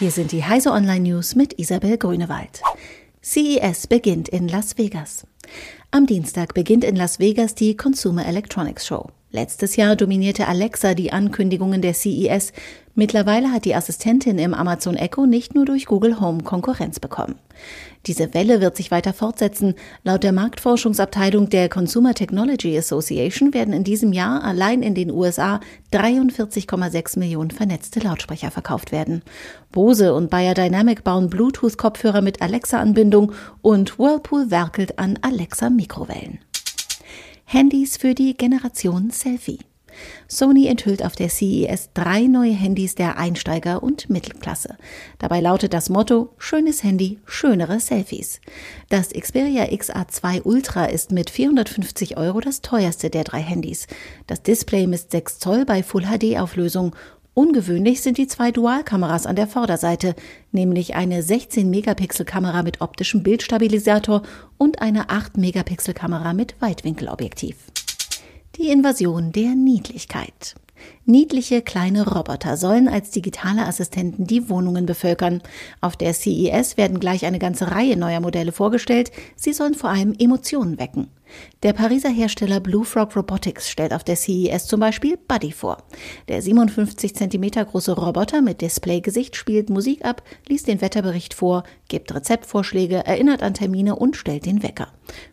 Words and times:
Hier 0.00 0.10
sind 0.10 0.32
die 0.32 0.42
Heise 0.42 0.70
Online 0.70 1.00
News 1.10 1.34
mit 1.34 1.58
Isabel 1.58 1.98
Grünewald. 1.98 2.62
CES 3.20 3.86
beginnt 3.86 4.30
in 4.30 4.48
Las 4.48 4.78
Vegas. 4.78 5.26
Am 5.90 6.06
Dienstag 6.06 6.54
beginnt 6.54 6.84
in 6.84 6.96
Las 6.96 7.18
Vegas 7.18 7.54
die 7.54 7.76
Consumer 7.76 8.24
Electronics 8.24 8.86
Show. 8.86 9.10
Letztes 9.32 9.76
Jahr 9.76 9.94
dominierte 9.94 10.48
Alexa 10.48 10.94
die 10.94 11.12
Ankündigungen 11.12 11.82
der 11.82 11.94
CES. 11.94 12.52
Mittlerweile 12.96 13.52
hat 13.52 13.64
die 13.64 13.76
Assistentin 13.76 14.38
im 14.40 14.54
Amazon 14.54 14.96
Echo 14.96 15.24
nicht 15.24 15.54
nur 15.54 15.64
durch 15.64 15.86
Google 15.86 16.20
Home 16.20 16.42
Konkurrenz 16.42 16.98
bekommen. 16.98 17.36
Diese 18.06 18.34
Welle 18.34 18.60
wird 18.60 18.76
sich 18.76 18.90
weiter 18.90 19.12
fortsetzen. 19.12 19.74
Laut 20.02 20.24
der 20.24 20.32
Marktforschungsabteilung 20.32 21.48
der 21.48 21.68
Consumer 21.68 22.12
Technology 22.12 22.76
Association 22.76 23.54
werden 23.54 23.72
in 23.72 23.84
diesem 23.84 24.12
Jahr 24.12 24.42
allein 24.42 24.82
in 24.82 24.96
den 24.96 25.12
USA 25.12 25.60
43,6 25.92 27.20
Millionen 27.20 27.52
vernetzte 27.52 28.00
Lautsprecher 28.00 28.50
verkauft 28.50 28.90
werden. 28.90 29.22
Bose 29.70 30.12
und 30.12 30.28
Bayer 30.28 30.54
Dynamic 30.54 31.04
bauen 31.04 31.30
Bluetooth-Kopfhörer 31.30 32.20
mit 32.20 32.42
Alexa-Anbindung 32.42 33.32
und 33.62 33.96
Whirlpool 34.00 34.50
werkelt 34.50 34.98
an 34.98 35.20
Alexa-Mikrowellen. 35.22 36.40
Handys 37.52 37.96
für 37.96 38.14
die 38.14 38.36
Generation 38.36 39.10
Selfie. 39.10 39.58
Sony 40.28 40.68
enthüllt 40.68 41.04
auf 41.04 41.16
der 41.16 41.28
CES 41.28 41.90
drei 41.94 42.28
neue 42.28 42.52
Handys 42.52 42.94
der 42.94 43.18
Einsteiger- 43.18 43.82
und 43.82 44.08
Mittelklasse. 44.08 44.76
Dabei 45.18 45.40
lautet 45.40 45.74
das 45.74 45.90
Motto 45.90 46.32
Schönes 46.38 46.84
Handy, 46.84 47.18
schönere 47.24 47.80
Selfies. 47.80 48.40
Das 48.88 49.08
Xperia 49.08 49.64
XA2 49.64 50.42
Ultra 50.44 50.84
ist 50.84 51.10
mit 51.10 51.28
450 51.28 52.16
Euro 52.16 52.38
das 52.38 52.60
teuerste 52.60 53.10
der 53.10 53.24
drei 53.24 53.40
Handys. 53.40 53.88
Das 54.28 54.44
Display 54.44 54.86
misst 54.86 55.10
6 55.10 55.40
Zoll 55.40 55.64
bei 55.64 55.82
Full 55.82 56.04
HD 56.04 56.38
Auflösung 56.38 56.94
Ungewöhnlich 57.34 58.00
sind 58.00 58.18
die 58.18 58.26
zwei 58.26 58.50
Dualkameras 58.50 59.24
an 59.24 59.36
der 59.36 59.46
Vorderseite, 59.46 60.16
nämlich 60.50 60.96
eine 60.96 61.22
16-Megapixel-Kamera 61.22 62.62
mit 62.64 62.80
optischem 62.80 63.22
Bildstabilisator 63.22 64.22
und 64.58 64.82
eine 64.82 65.06
8-Megapixel-Kamera 65.06 66.32
mit 66.34 66.60
Weitwinkelobjektiv. 66.60 67.56
Die 68.56 68.68
Invasion 68.68 69.30
der 69.30 69.54
Niedlichkeit. 69.54 70.56
Niedliche 71.04 71.62
kleine 71.62 72.06
Roboter 72.06 72.56
sollen 72.56 72.88
als 72.88 73.10
digitale 73.10 73.66
Assistenten 73.66 74.26
die 74.26 74.48
Wohnungen 74.48 74.86
bevölkern. 74.86 75.42
Auf 75.80 75.96
der 75.96 76.14
CES 76.14 76.76
werden 76.76 77.00
gleich 77.00 77.26
eine 77.26 77.38
ganze 77.38 77.70
Reihe 77.70 77.96
neuer 77.96 78.20
Modelle 78.20 78.52
vorgestellt. 78.52 79.10
Sie 79.36 79.52
sollen 79.52 79.74
vor 79.74 79.90
allem 79.90 80.14
Emotionen 80.18 80.78
wecken. 80.78 81.08
Der 81.62 81.72
Pariser 81.72 82.10
Hersteller 82.10 82.60
Blue 82.60 82.84
Frog 82.84 83.16
Robotics 83.16 83.68
stellt 83.68 83.92
auf 83.92 84.04
der 84.04 84.16
CES 84.16 84.66
zum 84.66 84.80
Beispiel 84.80 85.16
Buddy 85.16 85.52
vor. 85.52 85.78
Der 86.28 86.42
57 86.42 87.14
cm 87.14 87.50
große 87.50 87.92
Roboter 87.92 88.42
mit 88.42 88.60
Displaygesicht 88.60 89.36
spielt 89.36 89.70
Musik 89.70 90.04
ab, 90.04 90.22
liest 90.48 90.66
den 90.66 90.80
Wetterbericht 90.80 91.34
vor, 91.34 91.64
gibt 91.88 92.14
Rezeptvorschläge, 92.14 93.06
erinnert 93.06 93.42
an 93.42 93.54
Termine 93.54 93.96
und 93.96 94.16
stellt 94.16 94.46
den 94.46 94.62
Wecker. 94.62 94.88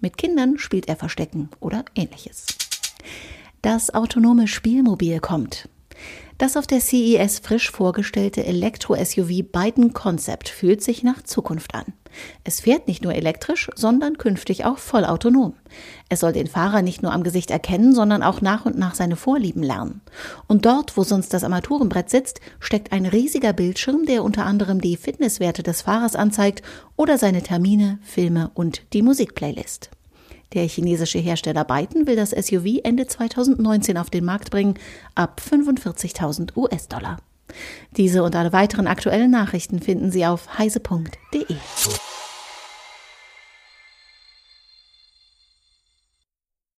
Mit 0.00 0.16
Kindern 0.16 0.58
spielt 0.58 0.88
er 0.88 0.96
Verstecken 0.96 1.48
oder 1.60 1.84
ähnliches. 1.94 2.59
Das 3.62 3.92
autonome 3.92 4.48
Spielmobil 4.48 5.20
kommt. 5.20 5.68
Das 6.38 6.56
auf 6.56 6.66
der 6.66 6.80
CES 6.80 7.40
frisch 7.40 7.70
vorgestellte 7.70 8.42
Elektro-SUV 8.46 9.42
Biden 9.52 9.92
Concept 9.92 10.48
fühlt 10.48 10.82
sich 10.82 11.02
nach 11.02 11.22
Zukunft 11.22 11.74
an. 11.74 11.84
Es 12.42 12.60
fährt 12.60 12.88
nicht 12.88 13.04
nur 13.04 13.14
elektrisch, 13.14 13.70
sondern 13.74 14.16
künftig 14.16 14.64
auch 14.64 14.78
vollautonom. 14.78 15.52
Es 16.08 16.20
soll 16.20 16.32
den 16.32 16.46
Fahrer 16.46 16.80
nicht 16.80 17.02
nur 17.02 17.12
am 17.12 17.22
Gesicht 17.22 17.50
erkennen, 17.50 17.94
sondern 17.94 18.22
auch 18.22 18.40
nach 18.40 18.64
und 18.64 18.78
nach 18.78 18.94
seine 18.94 19.16
Vorlieben 19.16 19.62
lernen. 19.62 20.00
Und 20.48 20.64
dort, 20.64 20.96
wo 20.96 21.04
sonst 21.04 21.34
das 21.34 21.44
Armaturenbrett 21.44 22.08
sitzt, 22.08 22.40
steckt 22.60 22.92
ein 22.92 23.04
riesiger 23.04 23.52
Bildschirm, 23.52 24.06
der 24.06 24.24
unter 24.24 24.46
anderem 24.46 24.80
die 24.80 24.96
Fitnesswerte 24.96 25.62
des 25.62 25.82
Fahrers 25.82 26.16
anzeigt 26.16 26.62
oder 26.96 27.18
seine 27.18 27.42
Termine, 27.42 27.98
Filme 28.00 28.50
und 28.54 28.84
die 28.94 29.02
Musikplaylist. 29.02 29.90
Der 30.52 30.66
chinesische 30.66 31.18
Hersteller 31.18 31.64
Byton 31.64 32.06
will 32.06 32.16
das 32.16 32.30
SUV 32.30 32.80
Ende 32.82 33.06
2019 33.06 33.96
auf 33.96 34.10
den 34.10 34.24
Markt 34.24 34.50
bringen, 34.50 34.74
ab 35.14 35.40
45.000 35.48 36.56
US-Dollar. 36.56 37.18
Diese 37.96 38.22
und 38.22 38.34
alle 38.34 38.52
weiteren 38.52 38.86
aktuellen 38.86 39.30
Nachrichten 39.30 39.80
finden 39.80 40.10
Sie 40.10 40.26
auf 40.26 40.58
heise.de. 40.58 41.56